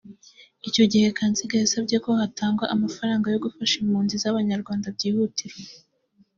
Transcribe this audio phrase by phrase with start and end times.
[0.67, 5.63] Icyo gihe Kanziga yasabye ko hatangwa amafaranga yo gufasha impunzi z’abanyarwanda byihutirwa